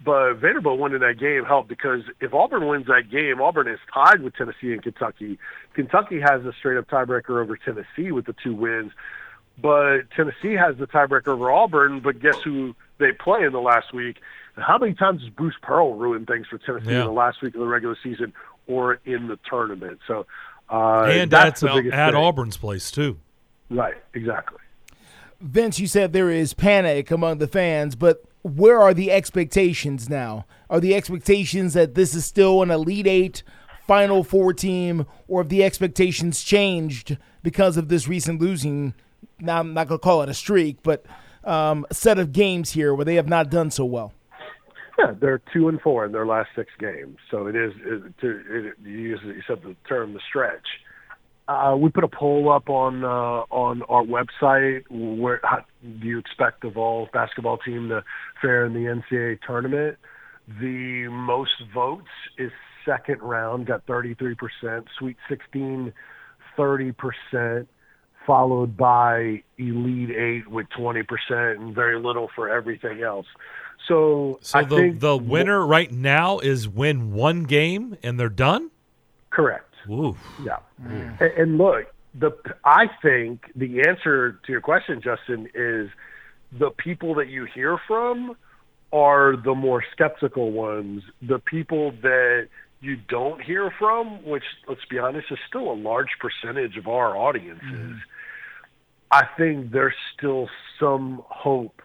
but 0.04 0.34
Vanderbilt 0.34 0.80
winning 0.80 0.98
that 1.00 1.20
game 1.20 1.44
helped 1.44 1.68
because 1.68 2.00
if 2.20 2.34
Auburn 2.34 2.66
wins 2.66 2.86
that 2.86 3.10
game, 3.10 3.40
Auburn 3.40 3.68
is 3.68 3.78
tied 3.94 4.22
with 4.22 4.34
Tennessee 4.34 4.72
and 4.72 4.82
Kentucky. 4.82 5.38
Kentucky 5.74 6.20
has 6.20 6.44
a 6.44 6.52
straight 6.58 6.78
up 6.78 6.88
tiebreaker 6.88 7.40
over 7.40 7.56
Tennessee 7.56 8.10
with 8.10 8.26
the 8.26 8.34
two 8.42 8.56
wins, 8.56 8.90
but 9.60 10.10
Tennessee 10.16 10.54
has 10.54 10.76
the 10.78 10.88
tiebreaker 10.88 11.28
over 11.28 11.48
Auburn. 11.52 12.00
But 12.00 12.18
guess 12.18 12.36
who 12.44 12.74
they 12.98 13.12
play 13.12 13.44
in 13.44 13.52
the 13.52 13.60
last 13.60 13.94
week? 13.94 14.16
How 14.56 14.78
many 14.78 14.94
times 14.94 15.22
has 15.22 15.30
Bruce 15.30 15.54
Pearl 15.62 15.94
ruined 15.94 16.26
things 16.26 16.46
for 16.48 16.58
Tennessee 16.58 16.90
yeah. 16.90 17.00
in 17.00 17.06
the 17.06 17.12
last 17.12 17.42
week 17.42 17.54
of 17.54 17.60
the 17.60 17.66
regular 17.66 17.96
season 18.02 18.32
or 18.66 19.00
in 19.04 19.28
the 19.28 19.38
tournament? 19.48 20.00
So, 20.06 20.26
uh, 20.68 21.04
and 21.04 21.30
that's 21.30 21.60
the 21.60 21.68
biggest 21.68 21.94
at. 21.94 22.14
Auburn's 22.14 22.56
place 22.56 22.90
too. 22.90 23.18
Right, 23.70 23.94
exactly. 24.14 24.58
Vince, 25.40 25.80
you 25.80 25.86
said 25.86 26.12
there 26.12 26.30
is 26.30 26.54
panic 26.54 27.10
among 27.10 27.38
the 27.38 27.48
fans, 27.48 27.96
but 27.96 28.24
where 28.42 28.80
are 28.80 28.94
the 28.94 29.10
expectations 29.10 30.08
now? 30.08 30.46
Are 30.68 30.80
the 30.80 30.94
expectations 30.94 31.74
that 31.74 31.94
this 31.94 32.14
is 32.14 32.24
still 32.24 32.62
an 32.62 32.70
Elite 32.70 33.06
Eight, 33.06 33.42
Final 33.86 34.22
Four 34.22 34.52
team, 34.52 35.06
or 35.28 35.42
have 35.42 35.48
the 35.48 35.64
expectations 35.64 36.42
changed 36.42 37.16
because 37.42 37.76
of 37.76 37.88
this 37.88 38.06
recent 38.06 38.40
losing? 38.40 38.94
Now, 39.40 39.60
I'm 39.60 39.74
not 39.74 39.88
going 39.88 39.98
to 39.98 40.02
call 40.02 40.22
it 40.22 40.28
a 40.28 40.34
streak, 40.34 40.82
but 40.82 41.04
um, 41.44 41.86
set 41.90 42.18
of 42.18 42.32
games 42.32 42.72
here 42.72 42.94
where 42.94 43.04
they 43.04 43.16
have 43.16 43.28
not 43.28 43.50
done 43.50 43.70
so 43.70 43.84
well. 43.84 44.12
Yeah, 45.02 45.12
they're 45.20 45.42
two 45.52 45.68
and 45.68 45.80
four 45.80 46.04
in 46.04 46.12
their 46.12 46.26
last 46.26 46.50
six 46.54 46.70
games. 46.78 47.16
So 47.30 47.46
it 47.46 47.56
is 47.56 47.72
it, 47.84 48.18
to 48.20 48.42
it, 48.48 48.74
you 48.82 48.98
used 48.98 49.22
you 49.24 49.42
said 49.46 49.58
the 49.62 49.76
term 49.88 50.12
the 50.12 50.20
stretch. 50.28 50.66
Uh, 51.48 51.76
we 51.76 51.90
put 51.90 52.04
a 52.04 52.08
poll 52.08 52.52
up 52.52 52.68
on 52.68 53.04
uh, 53.04 53.44
on 53.50 53.82
our 53.88 54.04
website. 54.04 54.82
Where 54.90 55.40
how, 55.42 55.64
do 55.82 56.06
you 56.06 56.18
expect 56.18 56.62
the 56.62 56.70
Vols 56.70 57.08
basketball 57.12 57.58
team 57.58 57.88
to 57.88 58.04
fare 58.40 58.64
in 58.66 58.74
the 58.74 59.02
NCAA 59.12 59.38
tournament? 59.46 59.98
The 60.60 61.08
most 61.08 61.52
votes 61.74 62.08
is 62.38 62.50
second 62.84 63.20
round, 63.22 63.66
got 63.66 63.86
33%. 63.86 64.36
Sweet 64.98 65.16
16, 65.28 65.92
30%, 66.58 67.66
followed 68.26 68.76
by 68.76 69.42
Elite 69.58 70.10
Eight 70.10 70.48
with 70.48 70.66
20%, 70.70 71.04
and 71.56 71.74
very 71.74 71.98
little 71.98 72.28
for 72.34 72.48
everything 72.48 73.02
else. 73.02 73.26
So, 73.88 74.38
so 74.42 74.60
I 74.60 74.64
the 74.64 74.90
the 74.90 75.16
winner 75.16 75.66
right 75.66 75.90
now 75.90 76.38
is 76.38 76.68
win 76.68 77.12
one 77.12 77.44
game 77.44 77.96
and 78.02 78.18
they're 78.18 78.28
done. 78.28 78.70
Correct. 79.30 79.74
Ooh. 79.90 80.16
Yeah. 80.44 80.58
Mm. 80.80 81.20
And, 81.20 81.32
and 81.32 81.58
look, 81.58 81.92
the 82.14 82.30
I 82.64 82.88
think 83.00 83.50
the 83.56 83.82
answer 83.88 84.38
to 84.44 84.52
your 84.52 84.60
question, 84.60 85.00
Justin, 85.02 85.48
is 85.54 85.90
the 86.52 86.70
people 86.70 87.14
that 87.16 87.28
you 87.28 87.44
hear 87.44 87.78
from 87.88 88.36
are 88.92 89.36
the 89.36 89.54
more 89.54 89.82
skeptical 89.92 90.52
ones, 90.52 91.02
the 91.22 91.38
people 91.38 91.92
that 92.02 92.48
you 92.80 92.96
don't 93.08 93.40
hear 93.40 93.72
from, 93.78 94.22
which 94.24 94.42
let's 94.68 94.84
be 94.90 94.98
honest 94.98 95.28
is 95.30 95.38
still 95.48 95.72
a 95.72 95.74
large 95.74 96.10
percentage 96.20 96.76
of 96.76 96.88
our 96.88 97.16
audiences. 97.16 97.62
Mm-hmm. 97.64 97.94
I 99.12 99.26
think 99.36 99.72
there's 99.72 99.94
still 100.16 100.48
some 100.80 101.22
hope 101.28 101.82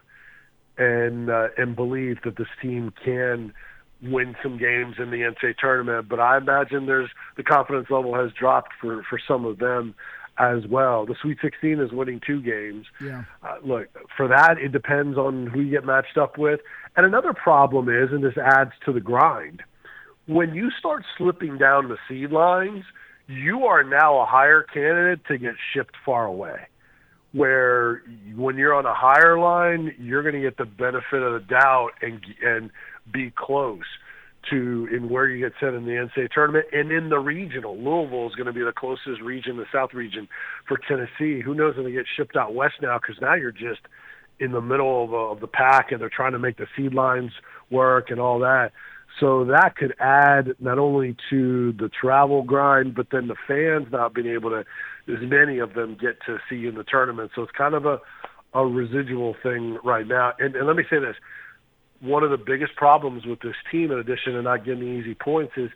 and 0.77 1.29
uh, 1.29 1.49
and 1.57 1.75
belief 1.75 2.19
that 2.23 2.37
this 2.37 2.47
team 2.61 2.93
can 3.03 3.53
win 4.01 4.35
some 4.41 4.57
games 4.57 4.95
in 4.97 5.11
the 5.11 5.17
NCAA 5.17 5.57
tournament. 5.57 6.07
But 6.07 6.21
I 6.21 6.37
imagine 6.37 6.85
there's 6.85 7.09
the 7.35 7.43
confidence 7.43 7.87
level 7.89 8.15
has 8.15 8.31
dropped 8.31 8.71
for 8.79 9.03
for 9.09 9.19
some 9.27 9.43
of 9.43 9.59
them 9.59 9.93
as 10.39 10.67
well. 10.69 11.05
The 11.05 11.15
Sweet 11.21 11.39
16 11.41 11.79
is 11.79 11.91
winning 11.91 12.21
two 12.25 12.41
games. 12.41 12.85
Yeah. 13.01 13.23
Uh, 13.43 13.55
look, 13.63 13.87
for 14.15 14.27
that, 14.27 14.57
it 14.59 14.71
depends 14.71 15.17
on 15.17 15.47
who 15.47 15.61
you 15.61 15.71
get 15.71 15.85
matched 15.85 16.17
up 16.17 16.37
with. 16.37 16.59
And 16.95 17.05
another 17.05 17.33
problem 17.33 17.89
is, 17.89 18.09
and 18.11 18.23
this 18.23 18.37
adds 18.37 18.71
to 18.85 18.93
the 18.93 18.99
grind, 19.01 19.63
when 20.27 20.53
you 20.53 20.69
start 20.77 21.03
slipping 21.17 21.57
down 21.57 21.89
the 21.89 21.97
seed 22.07 22.31
lines, 22.31 22.83
you 23.27 23.65
are 23.65 23.83
now 23.83 24.19
a 24.19 24.25
higher 24.25 24.61
candidate 24.61 25.25
to 25.25 25.37
get 25.37 25.55
shipped 25.73 25.95
far 26.05 26.25
away. 26.25 26.67
Where 27.33 28.03
when 28.35 28.57
you're 28.57 28.73
on 28.73 28.85
a 28.85 28.93
higher 28.93 29.37
line, 29.37 29.93
you're 29.99 30.23
going 30.23 30.35
to 30.35 30.41
get 30.41 30.57
the 30.57 30.65
benefit 30.65 31.21
of 31.21 31.33
the 31.33 31.45
doubt 31.47 31.91
and 32.01 32.25
and 32.43 32.71
be 33.11 33.31
close 33.35 33.85
to 34.49 34.87
in 34.91 35.09
where 35.09 35.27
you 35.27 35.43
get 35.43 35.53
set 35.59 35.73
in 35.73 35.85
the 35.85 35.91
NCAA 35.91 36.31
tournament 36.31 36.65
and 36.71 36.91
in 36.91 37.09
the 37.09 37.19
regional. 37.19 37.77
Louisville 37.77 38.27
is 38.27 38.35
going 38.35 38.47
to 38.47 38.53
be 38.53 38.63
the 38.63 38.71
closest 38.71 39.21
region, 39.21 39.57
the 39.57 39.65
South 39.73 39.93
region 39.93 40.27
for 40.67 40.77
Tennessee. 40.87 41.41
Who 41.41 41.53
knows 41.53 41.75
when 41.75 41.85
they 41.85 41.91
get 41.91 42.05
shipped 42.15 42.35
out 42.35 42.53
west 42.53 42.75
now? 42.81 42.97
Because 42.97 43.21
now 43.21 43.35
you're 43.35 43.51
just 43.51 43.81
in 44.39 44.51
the 44.51 44.61
middle 44.61 45.03
of, 45.03 45.13
uh, 45.13 45.17
of 45.17 45.39
the 45.39 45.47
pack, 45.47 45.91
and 45.91 45.99
they're 45.99 46.09
trying 46.09 46.33
to 46.33 46.39
make 46.39 46.57
the 46.57 46.67
seed 46.75 46.93
lines 46.93 47.31
work 47.71 48.09
and 48.09 48.19
all 48.19 48.39
that. 48.39 48.71
So 49.19 49.45
that 49.45 49.75
could 49.75 49.95
add 49.99 50.55
not 50.59 50.77
only 50.77 51.15
to 51.31 51.73
the 51.73 51.89
travel 51.89 52.43
grind, 52.43 52.93
but 52.93 53.07
then 53.11 53.27
the 53.27 53.35
fans 53.47 53.91
not 53.91 54.13
being 54.13 54.27
able 54.27 54.51
to, 54.51 54.63
as 55.07 55.21
many 55.21 55.59
of 55.59 55.73
them 55.73 55.97
get 55.99 56.17
to 56.25 56.37
see 56.49 56.57
you 56.57 56.69
in 56.69 56.75
the 56.75 56.83
tournament. 56.83 57.31
So 57.35 57.43
it's 57.43 57.51
kind 57.51 57.75
of 57.75 57.85
a, 57.85 57.99
a 58.53 58.65
residual 58.65 59.35
thing 59.41 59.77
right 59.83 60.07
now. 60.07 60.33
And, 60.39 60.55
and 60.55 60.67
let 60.67 60.75
me 60.75 60.83
say 60.89 60.99
this: 60.99 61.15
one 62.01 62.23
of 62.23 62.31
the 62.31 62.37
biggest 62.37 62.75
problems 62.75 63.25
with 63.25 63.39
this 63.41 63.55
team, 63.71 63.91
in 63.91 63.99
addition 63.99 64.33
to 64.33 64.41
not 64.41 64.65
getting 64.65 64.99
easy 64.99 65.15
points, 65.15 65.53
is 65.57 65.69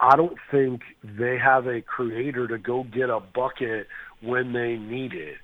I 0.00 0.16
don't 0.16 0.36
think 0.50 0.82
they 1.02 1.38
have 1.38 1.66
a 1.66 1.80
creator 1.80 2.46
to 2.48 2.58
go 2.58 2.84
get 2.84 3.10
a 3.10 3.20
bucket 3.20 3.86
when 4.20 4.52
they 4.52 4.76
need 4.76 5.12
it. 5.14 5.36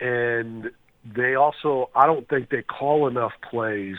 And 0.00 0.70
they 1.04 1.34
also, 1.34 1.90
I 1.94 2.06
don't 2.06 2.28
think 2.28 2.50
they 2.50 2.62
call 2.62 3.08
enough 3.08 3.32
plays 3.50 3.96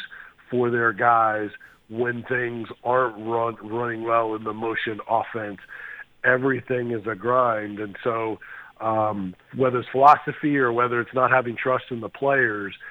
for 0.50 0.70
their 0.70 0.94
guys 0.94 1.50
when 1.90 2.24
things 2.24 2.68
aren't 2.84 3.18
run, 3.18 3.56
running 3.68 4.04
well 4.04 4.36
in 4.36 4.44
the 4.44 4.54
motion 4.54 5.00
offense. 5.10 5.60
Everything 6.24 6.92
is 6.92 7.06
a 7.08 7.16
grind. 7.16 7.80
And 7.80 7.96
so, 8.04 8.40
um, 8.82 9.36
whether 9.56 9.80
it's 9.80 9.90
philosophy 9.90 10.58
or 10.58 10.72
whether 10.72 11.00
it's 11.02 11.14
not 11.14 11.32
having 11.32 11.56
trust 11.56 11.86
in 11.92 12.00
the 12.00 12.10
players– 12.10 12.74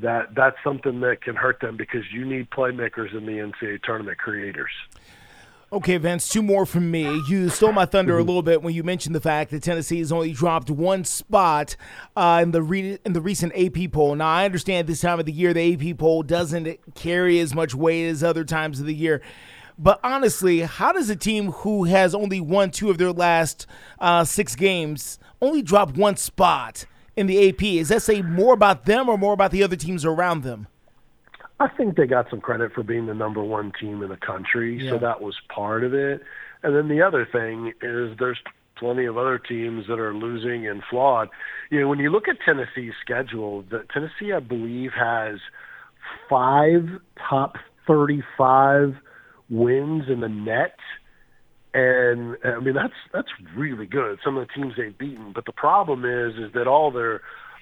that 0.00 0.34
that's 0.34 0.56
something 0.64 1.00
that 1.00 1.22
can 1.22 1.36
hurt 1.36 1.60
them 1.60 1.76
because 1.76 2.02
you 2.12 2.24
need 2.24 2.50
playmakers 2.50 3.14
in 3.16 3.26
the 3.26 3.32
NCAA 3.32 3.82
tournament 3.82 4.18
creators. 4.18 4.70
Okay, 5.72 5.96
Vince, 5.96 6.28
two 6.28 6.42
more 6.42 6.66
from 6.66 6.88
me. 6.90 7.20
You 7.28 7.48
stole 7.48 7.72
my 7.72 7.84
thunder 7.84 8.16
a 8.16 8.20
mm-hmm. 8.20 8.28
little 8.28 8.42
bit 8.42 8.62
when 8.62 8.74
you 8.74 8.84
mentioned 8.84 9.14
the 9.14 9.20
fact 9.20 9.50
that 9.50 9.62
Tennessee 9.62 9.98
has 9.98 10.12
only 10.12 10.32
dropped 10.32 10.70
one 10.70 11.04
spot 11.04 11.74
uh, 12.14 12.40
in 12.42 12.52
the 12.52 12.62
re- 12.62 12.98
in 13.04 13.12
the 13.12 13.20
recent 13.20 13.52
AP 13.56 13.90
poll. 13.90 14.14
Now, 14.14 14.28
I 14.28 14.44
understand 14.44 14.86
this 14.86 15.00
time 15.00 15.18
of 15.18 15.26
the 15.26 15.32
year 15.32 15.52
the 15.52 15.74
AP 15.90 15.98
poll 15.98 16.22
doesn't 16.22 16.78
carry 16.94 17.40
as 17.40 17.54
much 17.54 17.74
weight 17.74 18.06
as 18.06 18.22
other 18.22 18.44
times 18.44 18.78
of 18.78 18.86
the 18.86 18.94
year. 18.94 19.20
But 19.78 20.00
honestly, 20.04 20.60
how 20.60 20.92
does 20.92 21.10
a 21.10 21.16
team 21.16 21.50
who 21.50 21.84
has 21.84 22.14
only 22.14 22.40
won 22.40 22.70
two 22.70 22.90
of 22.90 22.98
their 22.98 23.12
last 23.12 23.66
uh, 23.98 24.24
six 24.24 24.54
games 24.54 25.18
only 25.40 25.62
drop 25.62 25.96
one 25.96 26.16
spot? 26.16 26.86
in 27.16 27.26
the 27.26 27.48
AP. 27.48 27.62
Is 27.62 27.88
that 27.88 28.02
say 28.02 28.22
more 28.22 28.54
about 28.54 28.86
them 28.86 29.08
or 29.08 29.16
more 29.16 29.32
about 29.32 29.50
the 29.50 29.62
other 29.62 29.76
teams 29.76 30.04
around 30.04 30.42
them? 30.42 30.66
I 31.60 31.68
think 31.68 31.96
they 31.96 32.06
got 32.06 32.28
some 32.30 32.40
credit 32.40 32.72
for 32.72 32.82
being 32.82 33.06
the 33.06 33.14
number 33.14 33.42
one 33.42 33.72
team 33.80 34.02
in 34.02 34.08
the 34.08 34.16
country, 34.16 34.82
yeah. 34.82 34.90
so 34.90 34.98
that 34.98 35.20
was 35.20 35.36
part 35.48 35.84
of 35.84 35.94
it. 35.94 36.22
And 36.62 36.74
then 36.74 36.88
the 36.88 37.02
other 37.02 37.26
thing 37.30 37.72
is 37.80 38.16
there's 38.18 38.38
plenty 38.76 39.04
of 39.04 39.16
other 39.16 39.38
teams 39.38 39.86
that 39.86 40.00
are 40.00 40.12
losing 40.12 40.66
and 40.66 40.82
flawed. 40.90 41.28
You 41.70 41.80
know, 41.80 41.88
when 41.88 42.00
you 42.00 42.10
look 42.10 42.26
at 42.26 42.38
Tennessee's 42.44 42.94
schedule, 43.00 43.62
the, 43.70 43.84
Tennessee, 43.92 44.32
I 44.32 44.40
believe, 44.40 44.90
has 44.92 45.38
five 46.28 46.88
top 47.28 47.56
35 47.86 48.96
wins 49.54 50.04
in 50.08 50.20
the 50.20 50.28
net 50.28 50.76
and 51.74 52.36
I 52.44 52.60
mean 52.60 52.74
that's 52.74 52.94
that's 53.12 53.28
really 53.56 53.86
good. 53.86 54.20
Some 54.24 54.36
of 54.36 54.46
the 54.46 54.52
teams 54.54 54.74
they've 54.76 54.96
beaten, 54.96 55.32
but 55.34 55.44
the 55.44 55.52
problem 55.52 56.04
is 56.04 56.34
is 56.38 56.52
that 56.54 56.68
all 56.68 56.92
their 56.92 57.20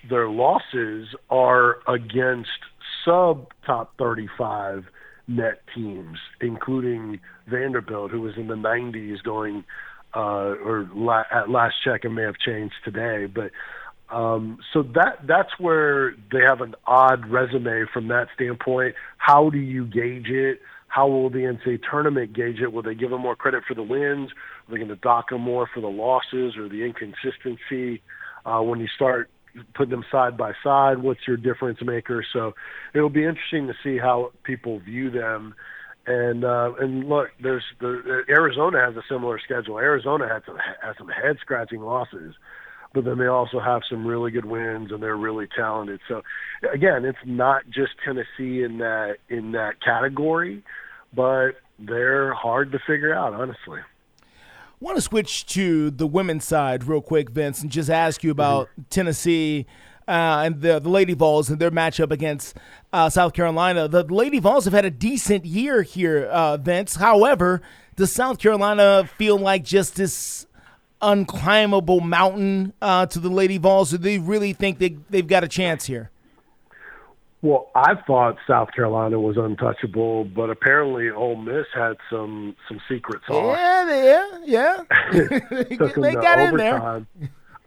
their 0.09 0.29
losses 0.29 1.09
are 1.31 1.79
against 1.89 2.51
sub 3.05 3.47
top 3.65 3.97
35 3.99 4.85
net 5.29 5.63
teams, 5.75 6.19
including 6.41 7.21
Vanderbilt, 7.49 8.11
who 8.11 8.21
was 8.21 8.35
in 8.37 8.49
the 8.49 8.55
90s 8.55 9.23
going, 9.23 9.65
uh, 10.15 10.57
or 10.65 10.89
la- 10.95 11.25
at 11.31 11.49
last 11.49 11.77
check, 11.85 12.05
it 12.05 12.11
may 12.11 12.23
have 12.23 12.37
changed 12.39 12.75
today, 12.85 13.27
but 13.27 13.51
um, 14.11 14.59
so 14.75 14.83
that 14.95 15.21
that's 15.27 15.59
where 15.59 16.15
they 16.31 16.41
have 16.47 16.61
an 16.61 16.75
odd 16.87 17.27
resume 17.31 17.87
from 17.95 18.09
that 18.09 18.29
standpoint. 18.35 18.95
How 19.17 19.49
do 19.49 19.59
you 19.59 19.87
gauge 19.87 20.29
it? 20.29 20.61
How 20.93 21.09
will 21.09 21.31
the 21.31 21.39
NCAA 21.39 21.81
tournament 21.91 22.35
gauge 22.35 22.61
it? 22.61 22.71
Will 22.71 22.83
they 22.83 22.95
give 22.95 23.09
them 23.09 23.23
more 23.23 23.35
credit 23.35 23.65
for 23.67 23.73
the 23.73 23.83
wins? 23.83 24.29
Are 24.31 24.73
they 24.73 24.77
going 24.77 24.89
to 24.89 24.97
dock 24.97 25.31
them 25.31 25.41
more 25.41 25.67
for 25.73 25.81
the 25.81 25.89
losses 25.89 26.55
or 26.59 26.69
the 26.69 26.85
inconsistency? 26.85 28.03
Uh, 28.45 28.61
when 28.61 28.79
you 28.79 28.87
start 28.95 29.31
putting 29.75 29.91
them 29.91 30.05
side 30.13 30.37
by 30.37 30.53
side, 30.63 30.99
what's 30.99 31.21
your 31.27 31.39
difference 31.39 31.79
maker? 31.83 32.23
So 32.31 32.53
it'll 32.95 33.09
be 33.09 33.25
interesting 33.25 33.69
to 33.69 33.75
see 33.83 33.97
how 33.97 34.33
people 34.45 34.81
view 34.81 35.11
them. 35.11 35.55
And 36.07 36.45
uh, 36.45 36.73
and 36.79 37.09
look, 37.09 37.29
there's 37.43 37.65
the 37.81 38.25
Arizona 38.29 38.79
has 38.85 38.95
a 38.95 39.03
similar 39.09 39.41
schedule. 39.43 39.79
Arizona 39.79 40.29
had 40.29 40.43
some 40.45 40.59
has 40.83 40.95
some 40.99 41.09
head 41.09 41.39
scratching 41.41 41.81
losses 41.81 42.35
but 42.95 43.05
then 43.05 43.19
they 43.19 43.27
also 43.27 43.59
have 43.59 43.83
some 43.89 44.07
really 44.07 44.31
good 44.31 44.45
wins 44.45 44.93
and 44.93 45.03
they're 45.03 45.17
really 45.17 45.49
talented. 45.57 46.01
So 46.09 46.23
again, 46.73 47.05
it's 47.05 47.19
not 47.25 47.63
just 47.71 47.93
Tennessee 48.05 48.63
in 48.63 48.79
that 48.79 49.17
in 49.29 49.53
that 49.53 49.81
category, 49.81 50.63
but 51.15 51.53
they're 51.79 52.33
hard 52.35 52.73
to 52.73 52.79
figure 52.87 53.15
out, 53.15 53.35
honestly. 53.35 53.81
I 53.81 54.85
want 54.85 54.97
to 54.97 55.03
switch 55.03 55.47
to 55.47 55.91
the 55.91 56.07
women's 56.07 56.45
side 56.45 56.85
real 56.85 57.01
quick, 57.01 57.31
Vince, 57.31 57.63
and 57.63 57.71
just 57.71 57.89
ask 57.89 58.25
you 58.25 58.31
about 58.31 58.67
mm-hmm. 58.69 58.83
Tennessee 58.91 59.67
uh, 60.09 60.43
and 60.45 60.61
the, 60.61 60.81
the 60.81 60.89
Lady 60.89 61.15
Vols 61.15 61.51
and 61.51 61.61
their 61.61 61.71
matchup 61.71 62.11
against 62.11 62.57
uh, 62.93 63.09
South 63.09 63.33
Carolina. 63.33 63.87
The 63.87 64.03
Lady 64.03 64.41
Vols 64.41 64.65
have 64.65 64.75
had 64.75 64.85
a 64.85 64.91
decent 64.91 65.45
year 65.45 65.83
here, 65.83 66.25
uh, 66.25 66.57
Vince. 66.57 66.97
However, 66.97 67.63
does 67.95 68.13
South 68.13 68.39
Carolina 68.39 69.09
feel 69.17 69.39
like 69.39 69.63
just 69.63 69.95
this 69.95 70.47
unclimbable 71.02 72.02
mountain 72.02 72.73
uh, 72.80 73.06
to 73.06 73.18
the 73.18 73.28
Lady 73.28 73.59
Vols? 73.59 73.90
Do 73.90 73.99
they 73.99 74.18
really 74.18 74.52
think 74.52 74.78
they, 74.78 74.97
they've 75.11 75.26
got 75.26 75.44
a 75.44 75.49
chance 75.49 75.87
here? 75.87 76.11
Well, 77.42 77.71
I 77.75 77.94
thought 78.06 78.37
South 78.47 78.68
Carolina 78.73 79.18
was 79.18 79.37
untouchable, 79.37 80.25
but 80.25 80.49
apparently 80.49 81.11
Ole 81.11 81.35
Miss 81.35 81.66
had 81.75 81.97
some 82.09 82.54
some 82.68 82.80
secret 82.88 83.21
sauce. 83.26 83.56
Yeah, 83.59 84.25
yeah, 84.44 84.85
yeah. 85.12 85.38
they 85.97 86.12
got 86.12 86.38
in 86.38 86.56
there. 86.56 87.04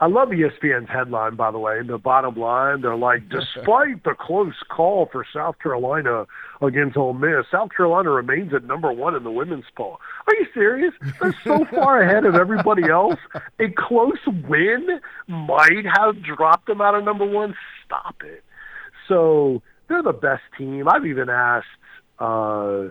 I 0.01 0.07
love 0.07 0.29
ESPN's 0.29 0.89
headline, 0.89 1.35
by 1.35 1.51
the 1.51 1.57
way. 1.57 1.79
In 1.79 1.87
the 1.87 1.97
bottom 1.97 2.35
line, 2.35 2.81
they're 2.81 2.97
like, 2.97 3.29
despite 3.29 4.03
the 4.03 4.13
close 4.19 4.55
call 4.69 5.07
for 5.11 5.25
South 5.33 5.57
Carolina 5.59 6.25
against 6.61 6.97
Ole 6.97 7.13
Miss, 7.13 7.45
South 7.49 7.69
Carolina 7.75 8.09
remains 8.09 8.53
at 8.53 8.65
number 8.65 8.91
one 8.91 9.15
in 9.15 9.23
the 9.23 9.31
women's 9.31 9.65
poll. 9.75 9.99
Are 10.27 10.35
you 10.35 10.47
serious? 10.53 10.93
They're 11.21 11.35
so 11.43 11.65
far 11.71 12.01
ahead 12.01 12.25
of 12.25 12.35
everybody 12.35 12.89
else. 12.89 13.19
A 13.59 13.69
close 13.77 14.19
win 14.47 14.99
might 15.27 15.85
have 15.85 16.21
dropped 16.21 16.67
them 16.67 16.81
out 16.81 16.95
of 16.95 17.03
number 17.05 17.25
one. 17.25 17.55
Stop 17.85 18.15
it. 18.25 18.43
So 19.07 19.61
they're 19.87 20.03
the 20.03 20.13
best 20.13 20.43
team. 20.57 20.89
I've 20.89 21.05
even 21.05 21.29
asked 21.29 21.67
uh, 22.19 22.87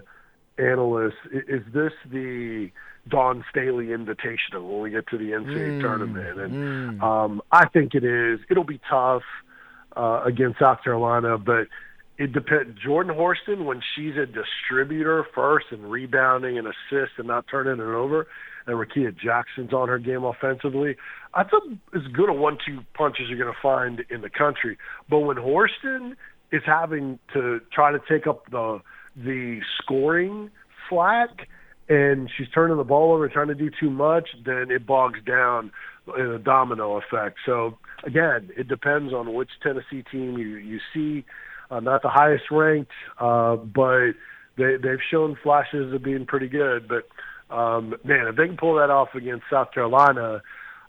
analysts, 0.57 1.15
is 1.33 1.63
this 1.73 1.93
the– 2.11 2.71
Dawn 3.09 3.45
Staley 3.51 3.87
Invitational 3.87 4.69
when 4.69 4.81
we 4.81 4.91
get 4.91 5.07
to 5.09 5.19
the 5.19 5.31
NCAA 5.33 5.79
mm, 5.79 5.81
tournament, 5.81 6.41
and 6.41 7.01
mm. 7.01 7.03
um, 7.03 7.43
I 7.53 7.69
think 7.69 7.95
it 7.95 8.05
is. 8.05 8.41
It'll 8.51 8.65
be 8.65 8.81
tough 8.89 9.23
uh, 9.97 10.23
against 10.25 10.59
South 10.59 10.83
Carolina, 10.83 11.37
but 11.37 11.67
it 12.17 12.33
depends. 12.33 12.79
Jordan 12.83 13.15
Horston, 13.15 13.65
when 13.65 13.83
she's 13.95 14.15
a 14.17 14.27
distributor 14.27 15.27
first 15.35 15.67
and 15.71 15.91
rebounding 15.91 16.59
and 16.59 16.67
assist 16.67 17.13
and 17.19 17.27
not 17.27 17.47
turning 17.51 17.75
it 17.75 17.93
over, 17.93 18.27
and 18.67 18.77
Rickea 18.77 19.15
Jackson's 19.17 19.73
on 19.73 19.89
her 19.89 19.99
game 19.99 20.25
offensively, 20.25 20.97
that's 21.37 21.51
a, 21.53 21.97
as 21.97 22.07
good 22.13 22.31
a 22.31 22.33
one-two 22.33 22.81
punch 22.95 23.17
as 23.21 23.29
you're 23.29 23.39
going 23.39 23.53
to 23.53 23.61
find 23.61 24.05
in 24.11 24.23
the 24.23 24.31
country. 24.31 24.79
But 25.11 25.21
when 25.21 25.37
Horston 25.37 26.17
is 26.53 26.63
having 26.65 27.19
to 27.35 27.61
try 27.73 27.93
to 27.93 28.01
take 28.09 28.27
up 28.27 28.51
the 28.51 28.81
the 29.17 29.61
scoring 29.81 30.51
flack 30.89 31.49
and 31.89 32.31
she's 32.37 32.49
turning 32.55 32.77
the 32.77 32.85
ball 32.85 33.15
over 33.15 33.29
trying 33.29 33.49
to 33.49 33.55
do 33.55 33.71
too 33.79 33.91
much, 33.91 34.29
then 34.45 34.71
it 34.71 34.87
bogs 34.87 35.19
down 35.27 35.71
in 36.19 36.27
a 36.27 36.39
domino 36.39 36.97
effect. 36.99 37.39
So 37.47 37.79
again, 38.05 38.51
it 38.57 38.69
depends 38.69 39.13
on 39.13 39.35
which 39.35 39.51
Tennessee 39.63 40.05
team 40.11 40.39
you 40.39 40.57
you 40.57 40.79
see. 40.93 41.25
Uh, 41.71 41.81
not 41.81 42.03
the 42.03 42.11
highest 42.11 42.45
ranked, 42.51 42.93
uh, 43.19 43.57
but 43.57 44.13
they 44.57 44.77
they've 44.83 44.99
shown 45.11 45.37
flashes 45.43 45.93
of 45.93 46.03
being 46.03 46.27
pretty 46.27 46.49
good. 46.49 46.89
But 46.89 47.55
um, 47.55 47.95
man, 48.05 48.27
if 48.29 48.37
they 48.37 48.47
can 48.47 48.57
pull 48.57 48.77
that 48.77 48.91
off 48.91 49.09
against 49.15 49.45
South 49.51 49.73
Carolina, 49.73 50.43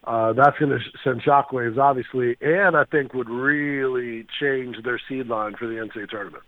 uh, 0.06 0.34
that's 0.34 0.58
going 0.60 0.72
to 0.72 0.80
send 1.04 1.22
shockwaves, 1.24 1.78
obviously, 1.78 2.38
and 2.42 2.76
I 2.78 2.84
think 2.86 3.14
would 3.14 3.30
really 3.30 4.26
change 4.40 4.76
their 4.84 5.00
seed 5.10 5.28
line 5.28 5.56
for 5.58 5.68
the 5.68 5.76
NCAA 5.76 6.10
tournament. 6.10 6.44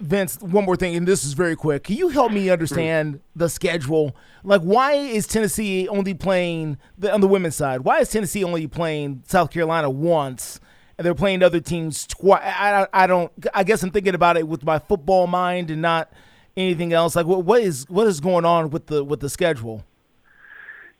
Vince, 0.00 0.38
one 0.40 0.64
more 0.64 0.76
thing, 0.76 0.96
and 0.96 1.06
this 1.06 1.24
is 1.24 1.34
very 1.34 1.56
quick. 1.56 1.84
Can 1.84 1.96
you 1.96 2.08
help 2.08 2.32
me 2.32 2.50
understand 2.50 3.20
the 3.36 3.48
schedule? 3.48 4.16
Like, 4.42 4.62
why 4.62 4.92
is 4.94 5.26
Tennessee 5.26 5.88
only 5.88 6.14
playing 6.14 6.78
the, 6.98 7.12
on 7.12 7.20
the 7.20 7.28
women's 7.28 7.56
side? 7.56 7.82
Why 7.82 8.00
is 8.00 8.10
Tennessee 8.10 8.42
only 8.42 8.66
playing 8.66 9.22
South 9.26 9.50
Carolina 9.50 9.88
once, 9.88 10.60
and 10.98 11.04
they're 11.04 11.14
playing 11.14 11.42
other 11.42 11.60
teams 11.60 12.06
twice? 12.06 12.42
I, 12.44 12.86
I, 12.92 13.06
don't. 13.06 13.32
I 13.54 13.64
guess 13.64 13.82
I'm 13.82 13.90
thinking 13.90 14.14
about 14.14 14.36
it 14.36 14.48
with 14.48 14.64
my 14.64 14.78
football 14.78 15.26
mind 15.26 15.70
and 15.70 15.80
not 15.82 16.12
anything 16.56 16.92
else. 16.92 17.14
Like, 17.14 17.26
what, 17.26 17.44
what 17.44 17.62
is 17.62 17.88
what 17.88 18.06
is 18.06 18.20
going 18.20 18.44
on 18.44 18.70
with 18.70 18.86
the 18.86 19.04
with 19.04 19.20
the 19.20 19.28
schedule? 19.28 19.84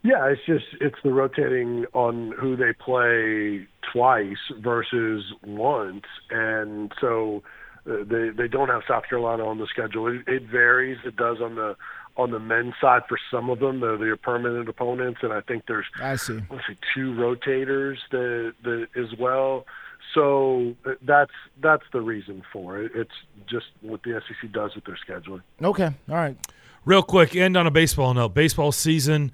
Yeah, 0.03 0.29
it's 0.29 0.41
just 0.47 0.65
it's 0.81 0.97
the 1.05 1.13
rotating 1.13 1.85
on 1.93 2.33
who 2.39 2.57
they 2.57 2.73
play 2.73 3.67
twice 3.93 4.39
versus 4.61 5.25
once, 5.45 6.05
and 6.31 6.93
so 7.01 7.43
they 7.85 8.31
they 8.31 8.49
don't 8.49 8.69
have 8.69 8.83
South 8.87 9.05
Carolina 9.09 9.47
on 9.47 9.59
the 9.59 9.67
schedule. 9.67 10.07
It, 10.09 10.27
it 10.27 10.43
varies. 10.45 10.99
It 11.05 11.17
does 11.17 11.41
on 11.41 11.55
the 11.55 11.77
on 12.17 12.31
the 12.31 12.39
men's 12.39 12.75
side 12.81 13.03
for 13.09 13.19
some 13.31 13.49
of 13.51 13.61
them. 13.61 13.81
They're, 13.81 13.97
they're 13.97 14.17
permanent 14.17 14.69
opponents, 14.69 15.21
and 15.23 15.33
I 15.33 15.41
think 15.41 15.65
there's 15.67 15.87
I 16.01 16.17
see. 16.17 16.41
Let's 16.51 16.67
see, 16.67 16.77
two 16.95 17.15
rotators 17.15 17.97
that, 18.11 18.53
that 18.65 18.89
as 18.97 19.19
well. 19.19 19.67
So 20.15 20.75
uh, 20.85 20.93
that's 21.03 21.33
that's 21.63 21.85
the 21.93 22.01
reason 22.01 22.43
for 22.53 22.79
it. 22.79 22.93
It's 22.95 23.11
just 23.49 23.67
what 23.81 24.03
the 24.03 24.21
SEC 24.27 24.53
does 24.53 24.75
with 24.75 24.85
their 24.85 24.99
scheduling. 25.07 25.43
Okay, 25.63 25.91
all 26.09 26.15
right. 26.15 26.37
Real 26.85 27.03
quick, 27.03 27.37
end 27.37 27.57
on 27.57 27.67
a 27.67 27.71
baseball 27.71 28.13
note. 28.15 28.35
Baseball 28.35 28.73
season 28.73 29.33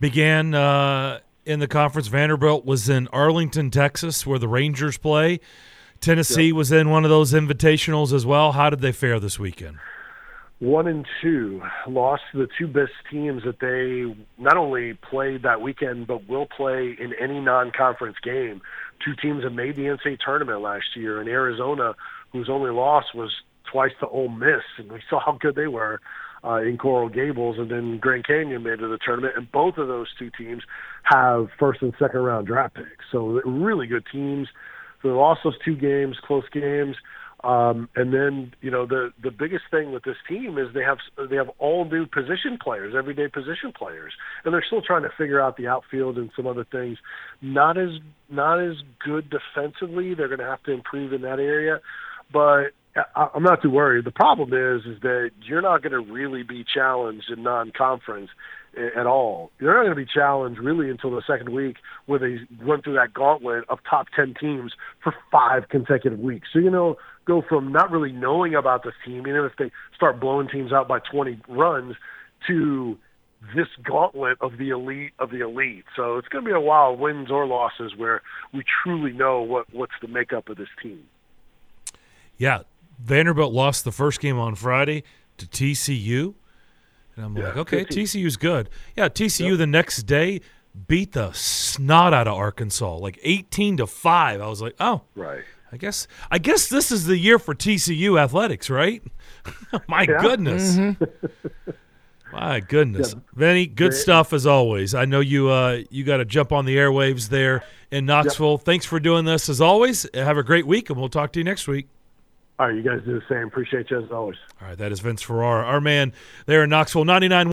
began 0.00 0.54
uh, 0.54 1.20
in 1.44 1.60
the 1.60 1.66
conference. 1.68 2.08
Vanderbilt 2.08 2.64
was 2.64 2.88
in 2.88 3.08
Arlington, 3.08 3.70
Texas, 3.70 4.26
where 4.26 4.38
the 4.38 4.48
Rangers 4.48 4.96
play. 4.96 5.40
Tennessee 6.04 6.48
yep. 6.48 6.56
was 6.56 6.70
in 6.70 6.90
one 6.90 7.04
of 7.04 7.10
those 7.10 7.32
invitationals 7.32 8.12
as 8.12 8.26
well. 8.26 8.52
How 8.52 8.68
did 8.68 8.80
they 8.80 8.92
fare 8.92 9.18
this 9.18 9.38
weekend? 9.38 9.78
One 10.60 10.86
and 10.86 11.06
two 11.20 11.62
lost 11.88 12.22
to 12.32 12.38
the 12.38 12.48
two 12.58 12.68
best 12.68 12.92
teams 13.10 13.42
that 13.44 13.58
they 13.60 14.14
not 14.42 14.56
only 14.56 14.94
played 14.94 15.42
that 15.42 15.60
weekend, 15.60 16.06
but 16.06 16.28
will 16.28 16.46
play 16.46 16.96
in 16.98 17.12
any 17.20 17.40
non-conference 17.40 18.16
game. 18.22 18.60
Two 19.04 19.14
teams 19.20 19.42
that 19.42 19.50
made 19.50 19.76
the 19.76 19.82
NCAA 19.82 20.18
tournament 20.24 20.60
last 20.60 20.94
year, 20.94 21.20
in 21.20 21.28
Arizona, 21.28 21.94
whose 22.32 22.48
only 22.48 22.70
loss 22.70 23.04
was 23.14 23.32
twice 23.70 23.92
to 24.00 24.06
Ole 24.06 24.28
Miss, 24.28 24.62
and 24.78 24.92
we 24.92 25.00
saw 25.10 25.20
how 25.24 25.32
good 25.32 25.56
they 25.56 25.66
were 25.66 26.00
uh, 26.44 26.60
in 26.60 26.76
Coral 26.78 27.08
Gables, 27.08 27.56
and 27.58 27.70
then 27.70 27.98
Grand 27.98 28.26
Canyon 28.26 28.62
made 28.62 28.74
it 28.74 28.76
to 28.78 28.88
the 28.88 28.98
tournament. 29.04 29.34
And 29.36 29.50
both 29.50 29.78
of 29.78 29.88
those 29.88 30.08
two 30.18 30.30
teams 30.30 30.62
have 31.02 31.48
first 31.58 31.82
and 31.82 31.94
second 31.98 32.20
round 32.20 32.46
draft 32.46 32.74
picks, 32.74 33.04
so 33.10 33.40
really 33.44 33.86
good 33.86 34.04
teams. 34.12 34.48
So 35.04 35.10
they 35.10 35.14
lost 35.14 35.42
those 35.44 35.58
two 35.62 35.76
games, 35.76 36.16
close 36.26 36.48
games. 36.50 36.96
Um, 37.44 37.90
and 37.94 38.14
then 38.14 38.54
you 38.62 38.70
know 38.70 38.86
the 38.86 39.12
the 39.22 39.30
biggest 39.30 39.64
thing 39.70 39.92
with 39.92 40.02
this 40.04 40.16
team 40.26 40.56
is 40.56 40.68
they 40.72 40.80
have 40.80 40.96
they 41.28 41.36
have 41.36 41.50
all 41.58 41.84
new 41.84 42.06
position 42.06 42.56
players, 42.58 42.94
everyday 42.96 43.28
position 43.28 43.70
players, 43.76 44.14
and 44.44 44.54
they're 44.54 44.64
still 44.66 44.80
trying 44.80 45.02
to 45.02 45.10
figure 45.18 45.42
out 45.42 45.58
the 45.58 45.66
outfield 45.66 46.16
and 46.16 46.30
some 46.34 46.46
other 46.46 46.64
things. 46.64 46.96
Not 47.42 47.76
as 47.76 47.90
not 48.30 48.60
as 48.62 48.76
good 49.04 49.28
defensively. 49.28 50.14
They're 50.14 50.28
going 50.28 50.40
to 50.40 50.46
have 50.46 50.62
to 50.62 50.72
improve 50.72 51.12
in 51.12 51.20
that 51.20 51.38
area, 51.38 51.80
but 52.32 52.68
I'm 53.16 53.42
not 53.42 53.60
too 53.60 53.70
worried. 53.70 54.04
The 54.04 54.12
problem 54.12 54.52
is 54.52 54.86
is 54.86 55.00
that 55.02 55.30
you're 55.42 55.62
not 55.62 55.82
going 55.82 55.92
to 55.92 56.12
really 56.12 56.44
be 56.44 56.64
challenged 56.64 57.28
in 57.28 57.42
non-conference 57.42 58.30
eh, 58.76 58.88
at 58.96 59.06
all. 59.06 59.50
You're 59.58 59.74
not 59.74 59.82
going 59.82 59.96
to 59.96 60.04
be 60.04 60.10
challenged 60.12 60.60
really 60.60 60.90
until 60.90 61.10
the 61.10 61.22
second 61.26 61.50
week 61.50 61.76
where 62.06 62.20
they 62.20 62.38
run 62.60 62.82
through 62.82 62.94
that 62.94 63.12
gauntlet 63.12 63.64
of 63.68 63.80
top 63.88 64.06
10 64.14 64.34
teams 64.40 64.72
for 65.02 65.12
five 65.32 65.68
consecutive 65.68 66.20
weeks. 66.20 66.48
So, 66.52 66.60
you 66.60 66.70
know, 66.70 66.96
go 67.24 67.42
from 67.42 67.72
not 67.72 67.90
really 67.90 68.12
knowing 68.12 68.54
about 68.54 68.84
this 68.84 68.94
team, 69.04 69.26
even 69.26 69.44
if 69.44 69.52
they 69.58 69.72
start 69.96 70.20
blowing 70.20 70.48
teams 70.48 70.72
out 70.72 70.86
by 70.86 71.00
20 71.00 71.40
runs, 71.48 71.96
to 72.46 72.96
this 73.56 73.68
gauntlet 73.82 74.38
of 74.40 74.56
the 74.56 74.70
elite 74.70 75.12
of 75.18 75.30
the 75.30 75.40
elite. 75.40 75.84
So 75.96 76.18
it's 76.18 76.28
going 76.28 76.44
to 76.44 76.48
be 76.48 76.54
a 76.54 76.60
while, 76.60 76.96
wins 76.96 77.30
or 77.30 77.46
losses, 77.46 77.92
where 77.96 78.22
we 78.52 78.62
truly 78.82 79.12
know 79.12 79.42
what, 79.42 79.66
what's 79.72 79.92
the 80.00 80.08
makeup 80.08 80.48
of 80.48 80.56
this 80.56 80.68
team. 80.80 81.02
Yeah. 82.38 82.60
Vanderbilt 82.98 83.52
lost 83.52 83.84
the 83.84 83.92
first 83.92 84.20
game 84.20 84.38
on 84.38 84.54
Friday 84.54 85.04
to 85.38 85.46
TCU. 85.46 86.34
And 87.16 87.24
I'm 87.24 87.36
yeah, 87.36 87.48
like, 87.48 87.56
okay, 87.58 87.84
TCU's 87.84 88.36
good. 88.36 88.68
Yeah, 88.96 89.08
TCU 89.08 89.50
yep. 89.50 89.58
the 89.58 89.66
next 89.66 90.02
day 90.02 90.40
beat 90.88 91.12
the 91.12 91.32
snot 91.32 92.12
out 92.12 92.26
of 92.26 92.34
Arkansas, 92.34 92.96
like 92.96 93.18
18 93.22 93.78
to 93.78 93.86
5. 93.86 94.40
I 94.40 94.46
was 94.48 94.60
like, 94.60 94.74
"Oh, 94.80 95.02
right. 95.14 95.44
I 95.70 95.76
guess 95.76 96.08
I 96.30 96.38
guess 96.38 96.68
this 96.68 96.90
is 96.90 97.06
the 97.06 97.16
year 97.16 97.38
for 97.38 97.54
TCU 97.54 98.20
athletics, 98.20 98.68
right?" 98.68 99.02
My 99.88 100.06
goodness. 100.06 100.76
Mm-hmm. 100.76 101.70
My 102.32 102.58
goodness. 102.58 103.14
Yeah. 103.14 103.20
Vinny, 103.34 103.66
good 103.66 103.94
stuff 103.94 104.32
as 104.32 104.44
always. 104.44 104.92
I 104.92 105.04
know 105.04 105.20
you 105.20 105.50
uh, 105.50 105.82
you 105.90 106.02
got 106.02 106.16
to 106.16 106.24
jump 106.24 106.50
on 106.50 106.64
the 106.64 106.76
airwaves 106.76 107.28
there 107.28 107.62
in 107.92 108.06
Knoxville. 108.06 108.52
Yep. 108.52 108.62
Thanks 108.62 108.86
for 108.86 108.98
doing 108.98 109.24
this 109.24 109.48
as 109.48 109.60
always. 109.60 110.04
Have 110.14 110.36
a 110.36 110.42
great 110.42 110.66
week 110.66 110.90
and 110.90 110.98
we'll 110.98 111.08
talk 111.08 111.32
to 111.34 111.40
you 111.40 111.44
next 111.44 111.68
week. 111.68 111.88
All 112.56 112.68
right, 112.68 112.76
you 112.76 112.82
guys 112.82 113.00
do 113.04 113.18
the 113.18 113.24
same. 113.28 113.48
Appreciate 113.48 113.90
you 113.90 114.00
as 114.00 114.10
always. 114.12 114.36
All 114.62 114.68
right, 114.68 114.78
that 114.78 114.92
is 114.92 115.00
Vince 115.00 115.22
Ferrara, 115.22 115.64
our 115.64 115.80
man 115.80 116.12
there 116.46 116.62
in 116.62 116.70
Knoxville, 116.70 117.04
99. 117.04 117.42